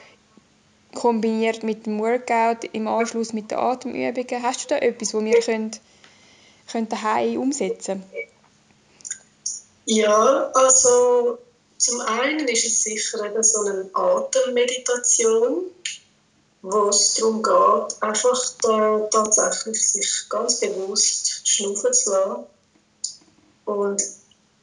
[0.95, 4.43] kombiniert mit dem Workout im Anschluss mit den Atemübungen.
[4.43, 5.71] Hast du da etwas, wo wir können,
[6.71, 8.03] können daheim umsetzen
[9.91, 11.39] Ja, also
[11.79, 15.65] zum einen ist es sicher eben so eine Atemmeditation,
[16.61, 22.47] wo es darum geht, einfach da, tatsächlich sich ganz bewusst schnaufen zu lassen.
[23.65, 24.03] Und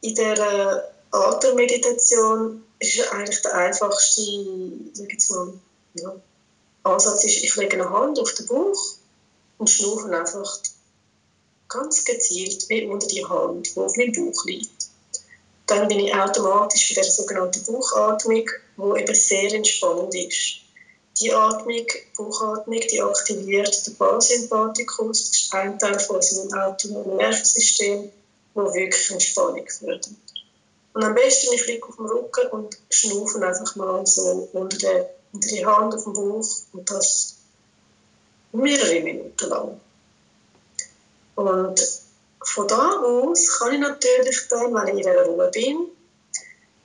[0.01, 4.21] in dieser Atemmeditation ist eigentlich der einfachste
[4.93, 5.53] sag jetzt mal,
[5.95, 6.15] ja,
[6.83, 8.93] Ansatz ist, ich lege eine Hand auf den Bauch
[9.57, 10.59] und schnaufe einfach
[11.67, 14.74] ganz gezielt wie unter die Hand, die auf meinem Bauch liegt.
[15.67, 18.45] Dann bin ich automatisch bei der sogenannten Bauchatmung,
[18.77, 20.57] die eben sehr entspannend ist.
[21.19, 21.85] Die Atmung,
[22.17, 28.11] Bauchatmung, die aktiviert den Parasympathikus, das ist ein Teil von unserem autonomen Nervensystem,
[28.55, 30.09] der wirklich Entspannung fördert.
[30.93, 35.09] Und am besten ich liege auf dem Rücken und schnaufe einfach mal so unter, der,
[35.33, 37.35] unter die Hand auf dem Bauch und das
[38.53, 39.81] mehrere Minuten lang.
[41.35, 41.81] Und
[42.45, 45.87] von da aus kann ich natürlich dann, wenn ich in der Ruhe bin,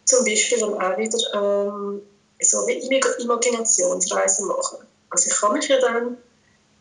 [0.05, 2.03] zum Beispiel dann auch wieder ähm,
[2.41, 2.79] so wie
[3.23, 4.79] Imaginationsreisen machen.
[5.11, 6.17] Also ich kann mich ja dann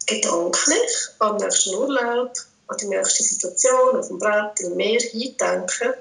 [0.07, 2.31] gedanklich am nächsten Urlaub,
[2.67, 5.93] an die nächste Situation, auf dem Brett, im Meer hindenken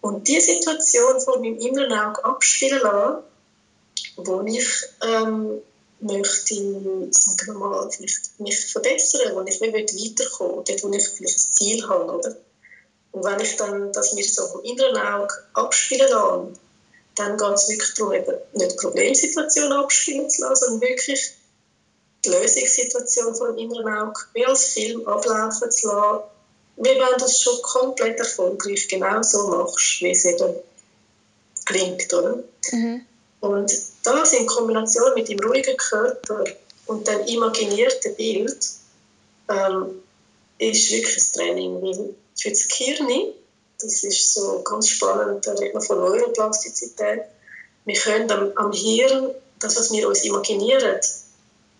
[0.00, 3.22] und diese Situation vor meinem inneren Auge abspielen lassen,
[4.16, 5.60] wo ich ähm,
[6.04, 6.54] möchte,
[7.10, 11.52] sagen wir mal, vielleicht mich verbessern, wo ich mehr weiterkommen dort, wo ich vielleicht ein
[11.52, 12.36] Ziel habe, oder?
[13.12, 16.58] Und wenn ich dann das mir so vom inneren Auge abspielen lasse,
[17.14, 21.32] dann geht es wirklich darum, eben nicht die Problemsituation abspielen zu lassen, sondern wirklich
[22.24, 26.24] die Lösungssituation vor dem inneren Auge wie als Film ablaufen zu lassen,
[26.76, 30.54] wie wenn du es schon komplett erfolgreich genau so machst, wie es eben
[31.64, 32.42] klingt, oder?
[32.72, 33.06] Mhm.
[33.44, 33.70] Und
[34.04, 36.44] das in Kombination mit dem ruhigen Körper
[36.86, 38.56] und dem imaginierten Bild
[39.50, 40.02] ähm,
[40.56, 43.34] ist wirklich ein Training, weil für das Gehirn,
[43.78, 47.24] das ist so ganz spannend, da redet man von Neuroplastizität,
[47.84, 51.00] wir können am, am Hirn, das, was wir uns imaginieren,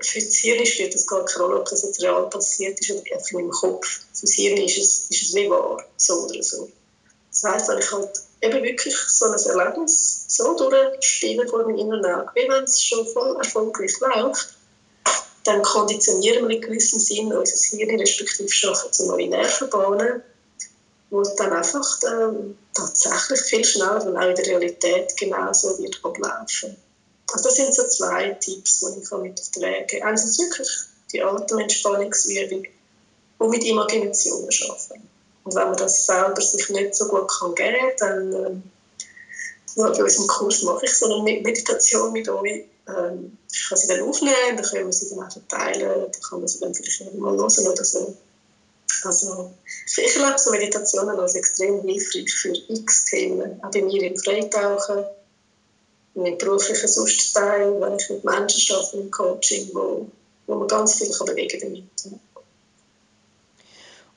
[0.03, 3.01] für das Hirn spielt das gar keine Rolle, ob das jetzt real passiert ist oder
[3.11, 4.01] einfach im Kopf.
[4.13, 6.71] Für das Hirn ist es, ist es wie wahr, so oder so.
[7.31, 8.11] Das heisst, wenn ich halt
[8.45, 13.07] eben wirklich so ein Erlebnis so durchspiele vor meinem inneren Auge, wie wenn es schon
[13.07, 14.57] voll erfolgreich läuft,
[15.45, 20.23] dann konditionieren wir in gewissem Sinn unser Hirn, respektive schaffen zu neue Nervenbahnen,
[21.11, 26.77] wo dann einfach ähm, tatsächlich viel schneller dann auch in der Realität genauso wird ablaufen.
[27.33, 30.05] Also das sind so zwei Tipps, die ich mit auf den Weg gebe.
[30.05, 30.69] Einerseits wirklich
[31.13, 32.65] die Atementspannungsübung
[33.39, 35.14] und mit Imaginationen arbeiten.
[35.45, 38.63] Und wenn man das selber sich nicht so gut kann geben kann, dann
[39.77, 42.65] äh, bei unserem Kurs mache ich so eine Meditation mit euch.
[42.89, 46.39] Ähm, ich kann sie dann aufnehmen, dann können wir sie dann auch verteilen, dann kann
[46.41, 48.17] man sie dann vielleicht mal hören oder so.
[49.05, 49.53] Also,
[49.87, 55.05] ich erlebe so Meditationen als extrem hilfreich für x Themen, auch bei mir im Freitauchen
[56.15, 60.07] mein beruflicher Sonstteil, wenn ich mit Menschen arbeite im Coaching, wo,
[60.47, 61.85] wo man ganz viel kann bewegen damit.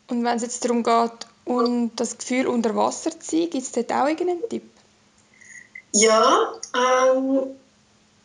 [0.10, 3.72] Und wenn es jetzt darum geht, um das Gefühl unter Wasser zu sein, gibt es
[3.72, 4.64] dort auch irgendeinen Tipp?
[5.92, 7.56] Ja, ähm,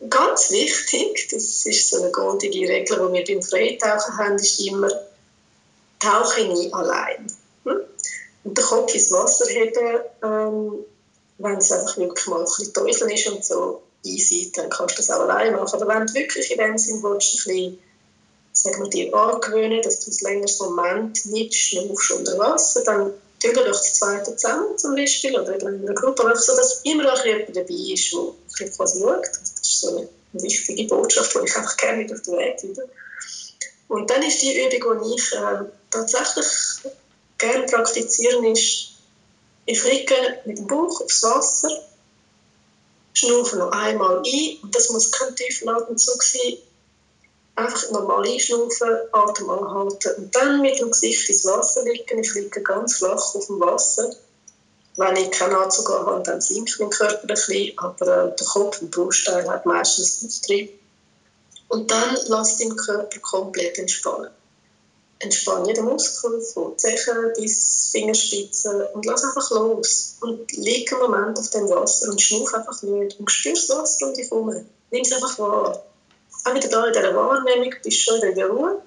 [0.09, 4.89] ganz wichtig, das ist so eine goldige Regel, die wir beim Freitauchen haben, ist immer,
[5.99, 7.27] tauche nie allein.
[7.63, 7.81] Hm?
[8.43, 10.85] Und den Kopf ins Wasser heben, ähm,
[11.37, 14.97] wenn es einfach wirklich mal ein bisschen teufeln ist und so easy, dann kannst du
[14.97, 15.81] das auch alleine machen.
[15.81, 17.79] Aber wenn du wirklich in dem Sinn willst, ein bisschen,
[18.53, 23.13] sagen wir, dir angewöhnen, dass du ein längeres Moment nicht schnaufst unter Wasser, dann
[23.43, 27.11] wir doch das zweite zusammen zum Beispiel oder in einer Gruppe, einfach so, dass immer
[27.11, 28.13] auch jemand dabei ist,
[28.59, 29.25] der quasi schaut.
[29.25, 32.89] Das ist so eine wichtige Botschaft, die ich einfach gerne mit auf den Weg gebe.
[33.89, 36.47] Und dann ist die Übung, die ich äh, tatsächlich
[37.37, 38.89] gerne praktiziere, ist,
[39.65, 41.69] ich liege mit dem Bauch aufs Wasser,
[43.13, 46.57] schnaufe noch einmal ein und das muss kein tiefer Atemzug sein.
[47.55, 52.19] Einfach normal einschnaufen, Atem anhalten und dann mit dem Gesicht ins Wasser liegen.
[52.19, 54.15] Ich liege ganz flach auf dem Wasser.
[54.97, 58.81] Wenn ich keinen Anzug habe, dann sinkt mein Körper ein bisschen, aber äh, der Kopf
[58.81, 60.79] und Brustteil hat meistens das Trieb.
[61.67, 64.29] Und dann lass den Körper komplett entspannen
[65.23, 70.17] entspann jeden Muskel von Zechen bis Fingerspitzen und lass einfach los.
[70.21, 74.07] Und lieg einen Moment auf dem Wasser und schnuff einfach nicht und spür das Wasser
[74.07, 74.65] um dich herum.
[74.91, 75.83] Nimm es einfach wahr.
[76.45, 78.81] Auch wieder da in dieser Wahrnehmung bist schon in der Ruhe.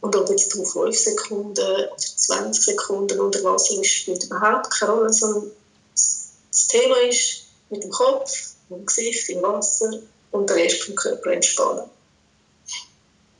[0.00, 4.92] Und ob jetzt du 5 Sekunden oder 20 Sekunden unter Wasser bist, spielt überhaupt keine
[4.92, 5.50] Rolle, sondern
[5.92, 8.32] das Thema ist mit dem Kopf,
[8.68, 9.90] mit dem Gesicht im Wasser
[10.30, 11.90] und den Rest vom Körper entspannen.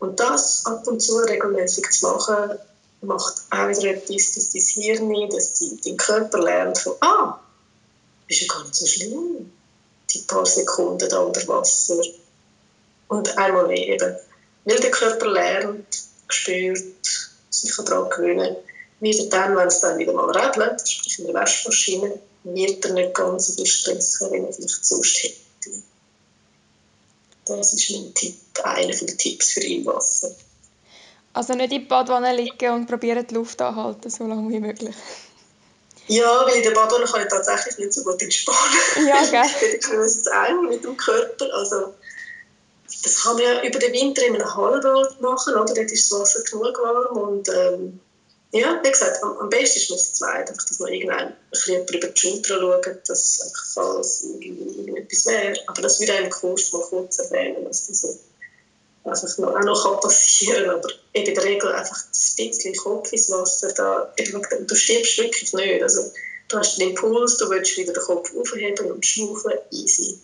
[0.00, 2.58] Und das ab und zu regelmäßig zu machen,
[3.02, 7.40] macht auch wieder etwas, dass dein Hirn, dass dein Körper lernt von, ah,
[8.28, 9.52] ist ja gar nicht so schlimm,
[10.10, 12.00] die paar Sekunden da unter Wasser.
[13.10, 14.16] Und einmal mehr eben,
[14.64, 15.84] weil der Körper lernt,
[16.28, 16.84] spürt,
[17.50, 18.56] sich daran gewöhnen,
[19.00, 23.12] wieder dann, wenn es dann wieder mal regnet, sprich in der Waschmaschine, wird er nicht
[23.12, 25.82] ganz so viel Stress haben, wie er vielleicht sonst hätte.
[27.46, 30.30] Das ist mein Tipp, einer der Tipps für Wasser.
[31.32, 34.94] Also nicht in die Badwanne liegen und probieren die Luft anhalten, so lange wie möglich.
[36.06, 39.08] Ja, weil in der Badwanne kann ich tatsächlich nicht so gut entspannen.
[39.08, 39.50] Ja, gell?
[39.80, 41.52] ich bin eng mit dem Körper.
[41.52, 41.94] Also,
[43.02, 45.74] das kann man ja über den Winter in einem Hallenbad machen, oder?
[45.74, 48.00] Dort ist das Wasser genug warm und ähm,
[48.52, 51.86] ja, wie gesagt, am, am besten ist man zu zweit, einfach, dass man irgendwann ein
[51.94, 55.54] über die Schulter schaut, dass einfach falls irgendetwas wäre.
[55.66, 58.18] Aber das würde im Kurs mal kurz erwähnen, dass das so
[59.04, 60.74] auch noch passieren kann.
[60.78, 65.82] Aber in der Regel einfach ein bisschen Kopf ins Wasser, da, du stirbst wirklich nicht.
[65.82, 66.10] Also,
[66.48, 70.18] du hast den Impuls, du willst wieder den Kopf aufheben und schnaufen, easy.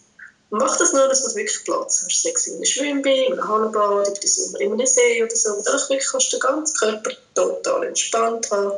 [0.51, 2.23] Mach das nur, dass du wirklich Platz hast.
[2.23, 5.35] Sei es in einem Schwimmbad, in einem Hallenbad, über den Sommer in einem See oder
[5.35, 5.55] so.
[5.55, 8.73] Und einfach kannst du den ganzen Körper total entspannt haben,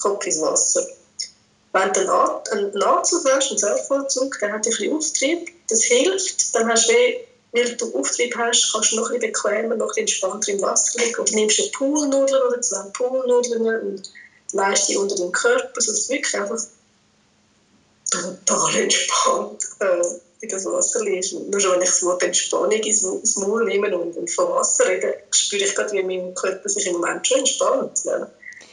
[0.00, 0.86] Kopf ins Wasser.
[1.72, 6.54] Wenn du einen Anzug hast, einen Surfanzug, der hat ein bisschen Auftrieb, das hilft.
[6.54, 6.94] Dann hast du,
[7.52, 10.62] weil du Auftrieb hast, kannst du noch ein bisschen bequemer, noch ein bisschen entspannter im
[10.62, 11.20] Wasser liegen.
[11.20, 14.12] Oder nimmst du Poolnudeln oder zwei Poolnudeln und
[14.52, 16.60] leist die unter den Körper, sodass es wirklich einfach
[18.10, 20.02] total entspannt äh,
[20.48, 21.32] das Wasser liegst.
[21.32, 25.18] Nur schon, wenn ich das Wort Entspannung ins, Maul nehme und, und von Wasser rede,
[25.30, 28.00] spüre ich gerade, wie mein Körper sich im Moment schon entspannt.
[28.04, 28.30] Ja.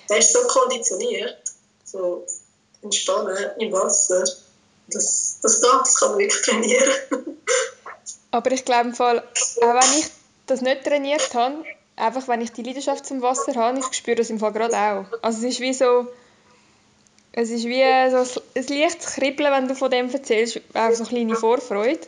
[0.09, 1.37] Der ist so konditioniert,
[1.85, 2.25] so
[2.81, 4.23] entspannen im Wasser.
[4.87, 6.91] Das, das geht, das kann man wirklich trainieren.
[8.31, 10.05] Aber ich glaube, auch wenn ich
[10.47, 11.63] das nicht trainiert habe,
[11.95, 15.05] einfach wenn ich die Leidenschaft zum Wasser habe, ich spüre das im Fall gerade auch.
[15.21, 16.07] Also es ist wie so
[17.33, 21.09] es ist wie so ein leichtes Kribbeln, wenn du von dem erzählst, auch so eine
[21.09, 21.99] kleine Vorfreude.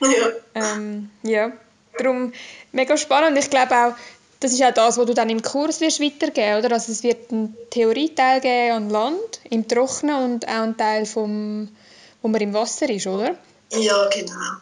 [0.00, 0.30] Ja.
[0.54, 1.52] Ähm, ja.
[1.98, 2.32] Darum
[2.72, 3.36] mega spannend.
[3.38, 3.94] Ich glaube auch,
[4.38, 6.72] das ist auch das, was du dann im Kurs wirst weitergeben, oder?
[6.72, 11.68] Also es wird einen Theorieteil geben an Land, im Trocknen und auch einen Teil, vom,
[12.22, 13.36] wo man im Wasser ist, oder?
[13.72, 14.56] Ja, genau.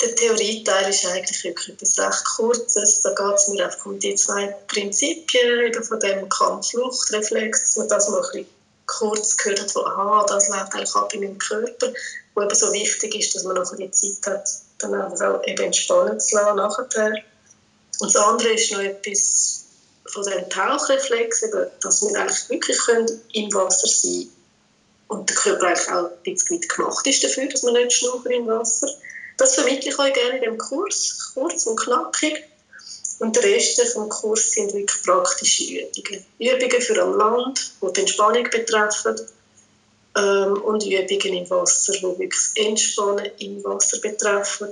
[0.00, 3.00] Der Theorieteil ist eigentlich wirklich etwas recht Kurzes.
[3.00, 7.88] Da geht es mir einfach um die zwei Prinzipien eben von dem Kampf-Flucht-Reflex, dass man
[7.88, 8.46] das mal ein bisschen
[8.86, 11.92] kurz gehört von, aha, das läuft eigentlich ab in meinem Körper,
[12.34, 16.20] wo eben so wichtig ist, dass man noch die Zeit hat, dann auch eben entspannen
[16.20, 17.14] zu lassen nachher.
[18.00, 19.64] Und das andere ist noch etwas
[20.06, 21.44] von dem Tauchreflex,
[21.80, 24.28] dass wir eigentlich wirklich können im Wasser sein
[25.08, 28.46] und der Körper eigentlich auch ein bisschen gemacht ist dafür, dass man nicht schnaufen im
[28.46, 28.88] Wasser.
[29.36, 32.44] Das vermittle ich euch gerne in dem Kurs, kurz und knackig.
[33.18, 36.24] Und der Rest des Kurs sind wirklich praktische Übungen.
[36.38, 39.16] Übungen für am Land, die die Entspannung betreffen,
[40.16, 44.70] ähm, und Übungen im Wasser, die wirklich das Entspannen im Wasser betreffen,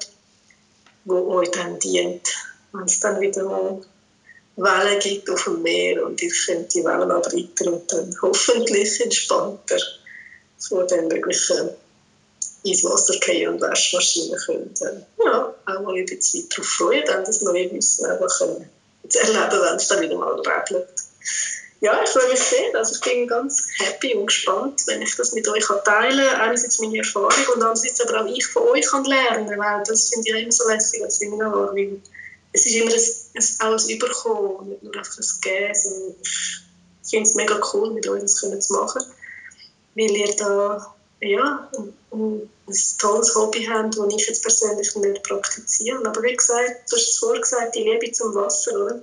[1.05, 2.29] die euch dann dient,
[2.73, 3.81] wenn es dann wieder mal
[4.57, 9.79] Wellen gibt auf dem Meer und ihr könnt die Wellen abreiten und dann hoffentlich entspannter
[10.59, 11.71] vor den möglichen
[12.65, 15.07] ins Wasser fallen und Waschmaschinen können.
[15.25, 18.69] Ja, auch mal ein bisschen darauf freuen, dann das neue Wissen einfach können
[19.09, 20.89] zu erleben, wenn es dann wieder mal regnet.
[21.81, 22.75] Ja, ich freue mich sehr.
[22.77, 26.41] Also ich bin ganz happy und gespannt, wenn ich das mit euch teilen kann.
[26.41, 30.31] Einerseits meine Erfahrung und andererseits aber auch ich von euch kann lernen weil das finde
[30.31, 32.01] ich immer so lässig als Seminar, weil
[32.53, 36.17] es ist immer ein, ein, Überkommen, nicht nur einfach ein Gehen.
[37.03, 39.03] Ich finde es mega cool, mit euch das zu machen,
[39.97, 41.71] weil ihr da ja,
[42.11, 46.05] ein, ein tolles Hobby haben, das ich jetzt persönlich nicht praktiziere.
[46.05, 49.03] Aber wie gesagt, du hast es vorgesagt, die Liebe zum Wasser, oder?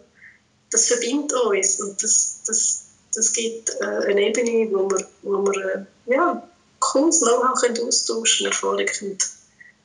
[0.71, 5.75] das verbindet uns und das, das, das gibt äh, eine Ebene, wo wir, wo wir
[5.75, 6.47] äh, ja,
[6.79, 9.17] cooles Know-how austauschen können, Erfahrungen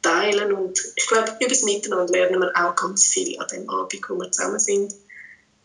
[0.02, 4.08] teilen und ich glaube, über das Miteinander lernen wir auch ganz viel an dem Abend,
[4.08, 4.94] wo wir zusammen sind.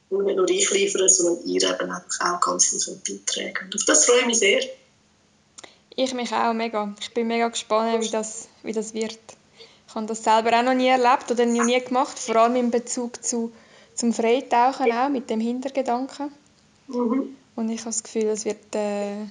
[0.09, 3.65] Und nicht nur ich liefere, sondern ihr eben auch ganz viel beitragen.
[3.65, 4.61] Und auf das freue ich mich sehr.
[6.01, 6.93] Ich mich auch mega.
[7.01, 9.19] Ich bin mega gespannt, wie das, wie das wird.
[9.85, 12.71] Ich habe das selber auch noch nie erlebt oder noch nie gemacht, vor allem in
[12.71, 13.51] Bezug zu,
[13.95, 16.31] zum Freitauchen auch, mit dem Hintergedanken.
[16.87, 17.35] Mhm.
[17.57, 19.23] Und ich habe das Gefühl, es wird, äh,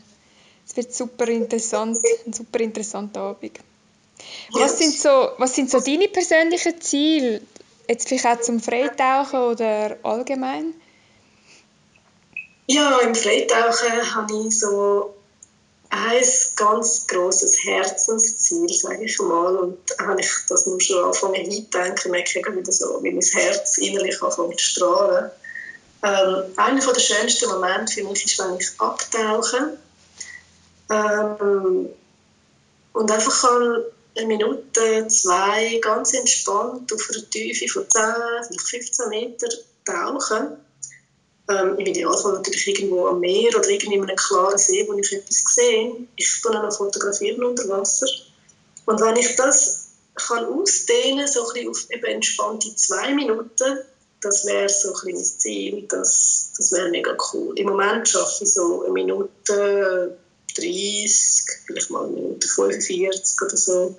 [0.66, 1.96] es wird super interessant,
[2.26, 3.60] ein super interessanter Abend.
[4.50, 7.40] Was sind, so, was sind so deine persönlichen Ziele?
[7.88, 10.74] Jetzt vielleicht auch zum Freitauchen oder allgemein?
[12.66, 15.14] Ja, im Freitauchen habe ich so
[15.90, 16.24] ein
[16.56, 19.56] ganz grosses Herzensziel, sage ich mal.
[19.56, 23.78] Und wenn ich das nur schon anfange hinzudenken, merke ich wieder so, wie mein Herz
[23.78, 25.30] innerlich anfängt zu strahlen.
[26.02, 29.78] Ähm, einer der schönsten Momente für mich ist, wenn ich abtauche
[30.90, 31.88] ähm,
[32.92, 33.50] und einfach
[34.16, 38.02] eine Minute, zwei ganz entspannt auf einer Tiefe von 10,
[38.46, 39.48] vielleicht 15 Meter
[39.84, 40.56] tauchen
[41.48, 45.44] ähm, Im Idealfall natürlich irgendwo am Meer oder in einem klaren See, wo ich etwas
[45.46, 46.06] sehe.
[46.16, 48.06] Ich tue noch fotografieren unter Wasser.
[48.86, 53.78] Und wenn ich das kann ausdehnen so ein auf eben entspannte zwei Minuten,
[54.20, 55.86] das wäre so ein mein Ziel.
[55.88, 57.58] Das, das wäre mega cool.
[57.58, 60.18] Im Moment schaffe ich so eine Minute
[60.56, 63.96] 30, vielleicht mal eine Minute 45 oder so.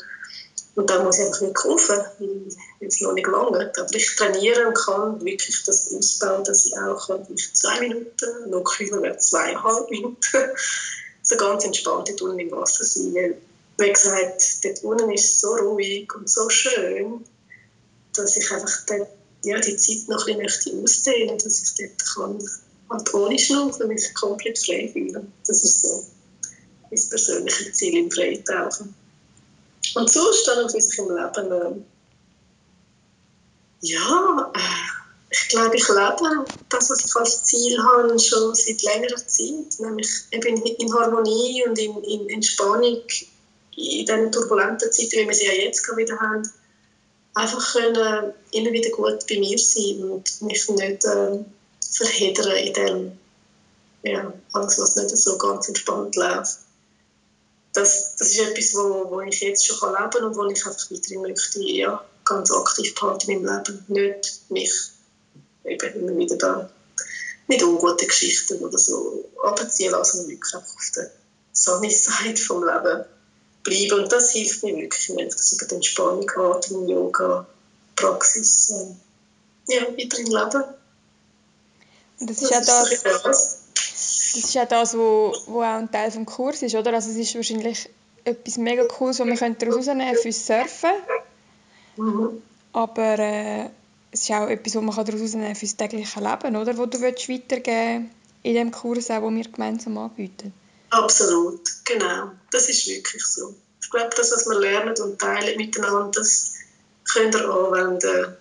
[0.80, 4.66] Und dann muss ich einfach nicht kaufen, weil es noch nicht lange Aber ich trainiere
[4.66, 9.90] und kann wirklich das ausbauen, dass ich auch nicht zwei Minuten, noch kühler wäre zweieinhalb
[9.90, 10.18] Minuten,
[11.22, 13.14] so ganz entspannt dort unten im Wasser sein.
[13.14, 13.38] Weil,
[13.78, 17.26] wie gesagt, dort unten ist so ruhig und so schön,
[18.16, 19.10] dass ich einfach dort,
[19.44, 22.50] ja, die Zeit noch ein bisschen möchte, dass ich dort kann,
[22.90, 25.34] halt ohne Schnaufen mich komplett frei fühlen.
[25.46, 26.06] Das ist so
[26.84, 28.96] mein persönliches Ziel im Freitauchen.
[29.96, 31.82] Und so ist dann sich im Leben, äh,
[33.82, 35.00] ja, äh,
[35.32, 39.80] ich glaube, ich lebe das, was ich als Ziel habe, schon seit längerer Zeit.
[39.80, 43.04] Nämlich eben in Harmonie und in, in Entspannung
[43.76, 46.50] in diesen turbulenten Zeiten, wie wir sie ja jetzt wieder haben,
[47.34, 51.40] einfach können immer wieder gut bei mir sein und mich nicht äh,
[51.92, 53.20] verheddern in dem,
[54.04, 56.60] ja, alles, was nicht so ganz entspannt läuft
[57.80, 60.92] das, das ist etwas, wo, wo ich jetzt schon leben kann und wo ich einfach
[60.92, 63.86] weiterhin möchte, ja, ganz aktiv behalten in meinem Leben.
[63.88, 64.74] Nicht mich
[65.64, 66.70] eben immer wieder da
[67.48, 71.12] mit unguten Geschichten oder so abziehen lassen, sondern wirklich einfach auf der
[71.54, 73.06] Sunny Side vom Leben
[73.64, 74.04] bleiben.
[74.04, 77.48] Und das hilft mir wirklich, wenn ich das über die Entspannung, Atmung, Yoga,
[77.96, 80.64] Praxis, äh, ja, weiterhin leben.
[82.22, 83.59] Das ist ja das, das
[84.36, 86.94] ist ja das, wo, wo auch ein Teil des Kurs ist, oder?
[86.94, 87.90] Also es ist wahrscheinlich
[88.24, 90.92] etwas mega Cooles, was wir daraus rausnehmen fürs Surfen.
[91.98, 92.42] Mhm.
[92.74, 93.70] Aber äh,
[94.12, 96.78] es ist auch etwas, was man daraus rausnehmen fürs tägliche Leben, oder?
[96.78, 98.12] Wo du willst weitergeben
[98.44, 100.54] in dem Kurs, auch, den wir gemeinsam anbieten.
[100.90, 102.32] Absolut, genau.
[102.52, 103.54] Das ist wirklich so.
[103.82, 106.54] Ich glaube, das, was wir lernen und teilen miteinander, das
[107.12, 108.36] könnt ihr anwenden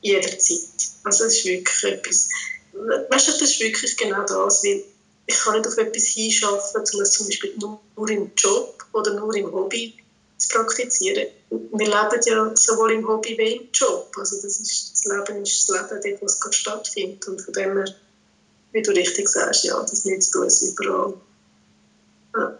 [0.00, 0.68] jederzeit.
[1.04, 2.28] Also es ist wirklich etwas,
[2.72, 4.84] weißt du, das ist wirklich genau das, weil
[5.26, 9.34] ich kann nicht auf etwas hinschaffen, um es zum Beispiel nur im Job oder nur
[9.34, 9.94] im Hobby
[10.36, 11.26] zu praktizieren.
[11.50, 14.12] Wir leben ja sowohl im Hobby wie im Job.
[14.18, 17.26] Also das, ist, das Leben ist das Leben dort, wo es gerade stattfindet.
[17.26, 17.94] Und von dem her,
[18.72, 21.14] wie du richtig sagst, ja, das nützt uns überall.
[22.36, 22.58] Ja.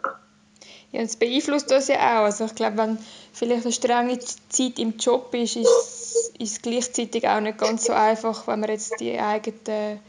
[0.92, 2.24] Ja, das beeinflusst uns ja auch.
[2.24, 2.98] Also ich glaube, wenn
[3.32, 7.92] vielleicht eine strenge Zeit im Job ist, ist, ist es gleichzeitig auch nicht ganz so
[7.92, 10.00] einfach, wenn man jetzt die eigenen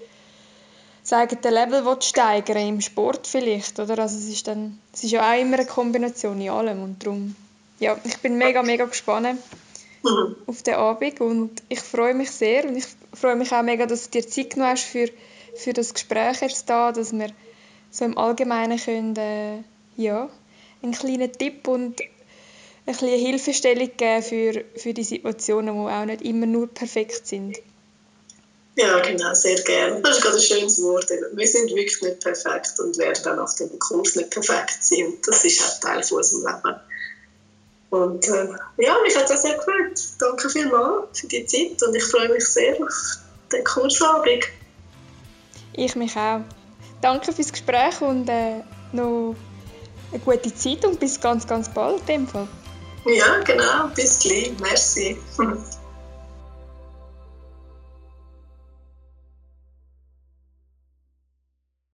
[1.07, 3.97] das eigene Level steigern im Sport vielleicht, oder?
[3.99, 7.33] Also es ist dann, es ist ja auch immer eine Kombination in allem und darum,
[7.79, 9.39] ja, ich bin mega, mega gespannt
[10.03, 10.35] mhm.
[10.47, 14.09] auf den Abend und ich freue mich sehr und ich freue mich auch mega, dass
[14.09, 15.09] du dir Zeit genommen hast für,
[15.55, 17.29] für das Gespräch jetzt da, dass wir
[17.89, 19.59] so im Allgemeinen können, äh,
[19.95, 20.29] ja,
[20.83, 22.01] einen kleinen Tipp und
[22.85, 27.57] eine kleine Hilfestellung geben für, für die Situationen, die auch nicht immer nur perfekt sind.
[28.77, 30.01] Ja, genau, sehr gerne.
[30.03, 31.09] Das ist gerade ein schönes Wort.
[31.09, 35.17] Wir sind wirklich nicht perfekt und werden dann nach dem Kurs nicht perfekt sein.
[35.25, 36.79] Das ist auch Teil von unserem Leben.
[37.89, 39.99] Und äh, ja, mich hat das sehr gefreut.
[40.19, 43.17] Danke vielmals für die Zeit und ich freue mich sehr auf
[43.51, 44.43] den Kursabend.
[45.73, 46.41] Ich mich auch.
[47.01, 48.61] Danke fürs Gespräch und äh,
[48.91, 49.35] noch
[50.11, 52.47] eine gute Zeit und bis ganz, ganz bald in dem Fall.
[53.05, 53.87] Ja, genau.
[53.95, 54.51] Bis gleich.
[54.59, 55.17] Merci.